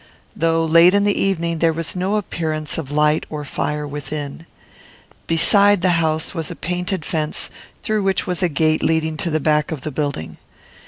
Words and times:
Though 0.35 0.65
late 0.65 0.95
in 0.95 1.03
the 1.03 1.13
evening, 1.15 1.59
there 1.59 1.71
was 1.73 1.95
no 1.95 2.15
appearance 2.15 2.79
of 2.79 2.89
light 2.89 3.23
or 3.29 3.45
fire 3.45 3.87
within. 3.87 4.47
Beside 5.27 5.81
the 5.83 6.01
house 6.01 6.33
was 6.33 6.49
a 6.49 6.55
painted 6.55 7.05
fence, 7.05 7.51
through 7.83 8.01
which 8.01 8.25
was 8.25 8.41
a 8.41 8.49
gate 8.49 8.81
leading 8.81 9.15
to 9.17 9.29
the 9.29 9.39
back 9.39 9.71
of 9.71 9.81
the 9.81 9.91
building. 9.91 10.37